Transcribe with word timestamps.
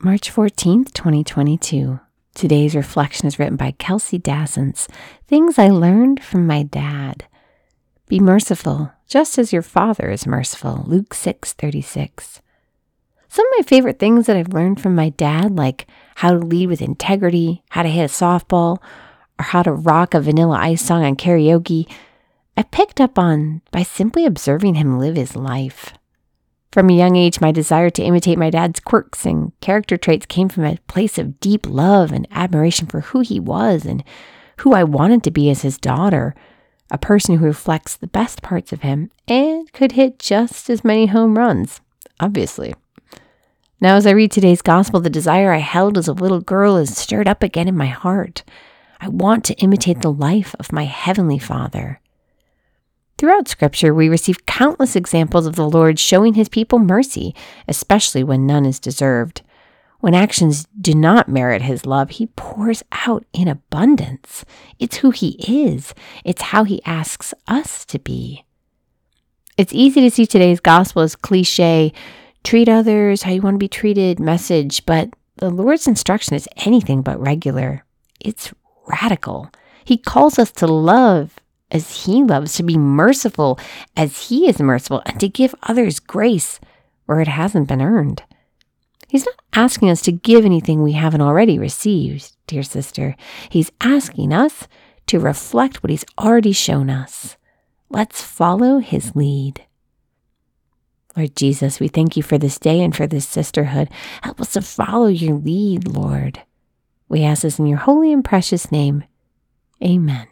March 0.00 0.32
14th, 0.32 0.92
2022. 0.92 1.98
Today's 2.32 2.76
reflection 2.76 3.26
is 3.26 3.40
written 3.40 3.56
by 3.56 3.72
Kelsey 3.72 4.16
Dassens. 4.16 4.86
Things 5.26 5.58
I 5.58 5.70
learned 5.70 6.22
from 6.22 6.46
my 6.46 6.62
dad. 6.62 7.24
Be 8.06 8.20
merciful, 8.20 8.92
just 9.08 9.38
as 9.38 9.52
your 9.52 9.62
Father 9.62 10.08
is 10.08 10.24
merciful. 10.24 10.84
Luke 10.86 11.14
6:36. 11.14 12.40
Some 13.28 13.44
of 13.46 13.52
my 13.58 13.64
favorite 13.64 13.98
things 13.98 14.26
that 14.26 14.36
I've 14.36 14.52
learned 14.54 14.80
from 14.80 14.94
my 14.94 15.08
dad, 15.08 15.56
like 15.56 15.88
how 16.14 16.30
to 16.30 16.38
lead 16.38 16.68
with 16.68 16.80
integrity, 16.80 17.64
how 17.70 17.82
to 17.82 17.88
hit 17.88 18.04
a 18.04 18.14
softball, 18.14 18.78
or 19.36 19.46
how 19.46 19.64
to 19.64 19.72
rock 19.72 20.14
a 20.14 20.20
Vanilla 20.20 20.58
Ice 20.60 20.80
song 20.80 21.04
on 21.04 21.16
karaoke, 21.16 21.88
I 22.56 22.62
picked 22.62 23.00
up 23.00 23.18
on 23.18 23.62
by 23.72 23.82
simply 23.82 24.24
observing 24.24 24.76
him 24.76 25.00
live 25.00 25.16
his 25.16 25.34
life. 25.34 25.92
From 26.70 26.90
a 26.90 26.94
young 26.94 27.16
age, 27.16 27.40
my 27.40 27.50
desire 27.50 27.88
to 27.90 28.02
imitate 28.02 28.38
my 28.38 28.50
dad's 28.50 28.80
quirks 28.80 29.24
and 29.24 29.58
character 29.60 29.96
traits 29.96 30.26
came 30.26 30.48
from 30.48 30.64
a 30.64 30.78
place 30.86 31.18
of 31.18 31.40
deep 31.40 31.66
love 31.66 32.12
and 32.12 32.28
admiration 32.30 32.86
for 32.86 33.00
who 33.00 33.20
he 33.20 33.40
was 33.40 33.86
and 33.86 34.04
who 34.58 34.74
I 34.74 34.84
wanted 34.84 35.22
to 35.24 35.30
be 35.30 35.48
as 35.50 35.62
his 35.62 35.78
daughter, 35.78 36.34
a 36.90 36.98
person 36.98 37.38
who 37.38 37.46
reflects 37.46 37.96
the 37.96 38.06
best 38.06 38.42
parts 38.42 38.72
of 38.72 38.82
him 38.82 39.10
and 39.26 39.72
could 39.72 39.92
hit 39.92 40.18
just 40.18 40.68
as 40.68 40.84
many 40.84 41.06
home 41.06 41.38
runs, 41.38 41.80
obviously. 42.20 42.74
Now, 43.80 43.96
as 43.96 44.06
I 44.06 44.10
read 44.10 44.32
today's 44.32 44.60
gospel, 44.60 45.00
the 45.00 45.08
desire 45.08 45.52
I 45.52 45.58
held 45.58 45.96
as 45.96 46.08
a 46.08 46.12
little 46.12 46.40
girl 46.40 46.76
is 46.76 46.96
stirred 46.96 47.28
up 47.28 47.42
again 47.42 47.68
in 47.68 47.76
my 47.76 47.86
heart. 47.86 48.42
I 49.00 49.08
want 49.08 49.44
to 49.44 49.54
imitate 49.54 50.02
the 50.02 50.12
life 50.12 50.54
of 50.58 50.72
my 50.72 50.84
Heavenly 50.84 51.38
Father. 51.38 52.00
Throughout 53.18 53.48
Scripture, 53.48 53.92
we 53.92 54.08
receive 54.08 54.46
countless 54.46 54.94
examples 54.94 55.44
of 55.46 55.56
the 55.56 55.68
Lord 55.68 55.98
showing 55.98 56.34
his 56.34 56.48
people 56.48 56.78
mercy, 56.78 57.34
especially 57.66 58.22
when 58.22 58.46
none 58.46 58.64
is 58.64 58.78
deserved. 58.78 59.42
When 59.98 60.14
actions 60.14 60.68
do 60.80 60.94
not 60.94 61.28
merit 61.28 61.62
his 61.62 61.84
love, 61.84 62.10
he 62.10 62.28
pours 62.36 62.84
out 62.92 63.24
in 63.32 63.48
abundance. 63.48 64.44
It's 64.78 64.98
who 64.98 65.10
he 65.10 65.30
is, 65.48 65.94
it's 66.24 66.42
how 66.42 66.62
he 66.62 66.80
asks 66.84 67.34
us 67.48 67.84
to 67.86 67.98
be. 67.98 68.44
It's 69.56 69.74
easy 69.74 70.00
to 70.02 70.10
see 70.12 70.24
today's 70.24 70.60
gospel 70.60 71.02
as 71.02 71.16
cliche 71.16 71.92
treat 72.44 72.68
others 72.68 73.22
how 73.22 73.32
you 73.32 73.42
want 73.42 73.54
to 73.54 73.58
be 73.58 73.66
treated 73.66 74.20
message, 74.20 74.86
but 74.86 75.10
the 75.38 75.50
Lord's 75.50 75.88
instruction 75.88 76.36
is 76.36 76.48
anything 76.58 77.02
but 77.02 77.20
regular. 77.20 77.84
It's 78.20 78.54
radical. 78.86 79.50
He 79.84 79.96
calls 79.96 80.38
us 80.38 80.52
to 80.52 80.68
love 80.68 81.40
as 81.70 82.04
He 82.04 82.22
loves, 82.22 82.54
to 82.54 82.62
be 82.62 82.78
merciful 82.78 83.58
as 83.96 84.28
He 84.28 84.48
is 84.48 84.60
merciful, 84.60 85.02
and 85.06 85.18
to 85.20 85.28
give 85.28 85.54
others 85.62 86.00
grace 86.00 86.60
where 87.06 87.20
it 87.20 87.28
hasn't 87.28 87.68
been 87.68 87.82
earned. 87.82 88.22
He's 89.08 89.24
not 89.24 89.40
asking 89.54 89.90
us 89.90 90.02
to 90.02 90.12
give 90.12 90.44
anything 90.44 90.82
we 90.82 90.92
haven't 90.92 91.22
already 91.22 91.58
received, 91.58 92.36
dear 92.46 92.62
sister. 92.62 93.16
He's 93.48 93.72
asking 93.80 94.32
us 94.32 94.68
to 95.06 95.18
reflect 95.18 95.82
what 95.82 95.90
He's 95.90 96.04
already 96.18 96.52
shown 96.52 96.90
us. 96.90 97.36
Let's 97.88 98.22
follow 98.22 98.78
His 98.78 99.16
lead. 99.16 99.64
Lord 101.16 101.34
Jesus, 101.34 101.80
we 101.80 101.88
thank 101.88 102.16
you 102.16 102.22
for 102.22 102.38
this 102.38 102.58
day 102.58 102.80
and 102.80 102.94
for 102.94 103.06
this 103.06 103.26
sisterhood. 103.26 103.88
Help 104.22 104.40
us 104.40 104.52
to 104.52 104.62
follow 104.62 105.08
your 105.08 105.36
lead, 105.36 105.88
Lord. 105.88 106.42
We 107.08 107.24
ask 107.24 107.42
this 107.42 107.58
in 107.58 107.66
your 107.66 107.78
holy 107.78 108.12
and 108.12 108.24
precious 108.24 108.70
name. 108.70 109.04
Amen. 109.82 110.28